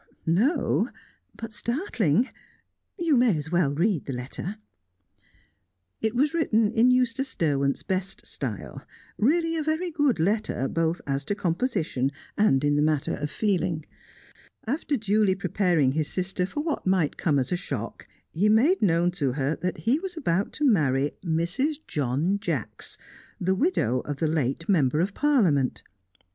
"No, 0.25 0.89
but 1.35 1.53
startling. 1.53 2.27
You 2.97 3.15
may 3.17 3.37
as 3.37 3.51
well 3.51 3.75
read 3.75 4.05
the 4.05 4.13
letter." 4.13 4.55
It 6.01 6.15
was 6.15 6.33
written 6.33 6.71
in 6.71 6.89
Eustace 6.89 7.35
Derwent's 7.35 7.83
best 7.83 8.25
style; 8.25 8.83
really 9.19 9.55
a 9.55 9.61
very 9.61 9.91
good 9.91 10.19
letter, 10.19 10.67
both 10.67 11.01
as 11.05 11.23
to 11.25 11.35
composition 11.35 12.11
and 12.35 12.63
in 12.63 12.77
the 12.77 12.81
matter 12.81 13.13
of 13.15 13.29
feeling. 13.29 13.85
After 14.65 14.97
duly 14.97 15.35
preparing 15.35 15.91
his 15.91 16.07
sister 16.07 16.47
for 16.47 16.63
what 16.63 16.87
might 16.87 17.15
come 17.15 17.37
as 17.37 17.51
a 17.51 17.55
shock, 17.55 18.07
he 18.31 18.49
made 18.49 18.81
known 18.81 19.11
to 19.11 19.33
her 19.33 19.55
that 19.57 19.81
he 19.81 19.99
was 19.99 20.17
about 20.17 20.51
to 20.53 20.65
marry 20.65 21.11
Mrs. 21.23 21.77
John 21.87 22.39
Jacks, 22.39 22.97
the 23.39 23.53
widow 23.53 23.99
of 23.99 24.17
the 24.17 24.25
late 24.25 24.67
member 24.67 24.99
of 24.99 25.13
Parliament. 25.13 25.83